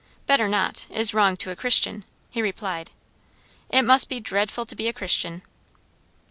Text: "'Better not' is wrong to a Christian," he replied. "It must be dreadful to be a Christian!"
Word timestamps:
"'Better 0.25 0.47
not' 0.47 0.87
is 0.89 1.13
wrong 1.13 1.37
to 1.37 1.51
a 1.51 1.55
Christian," 1.55 2.05
he 2.31 2.41
replied. 2.41 2.89
"It 3.69 3.83
must 3.83 4.09
be 4.09 4.19
dreadful 4.19 4.65
to 4.65 4.75
be 4.75 4.87
a 4.87 4.93
Christian!" 4.93 5.43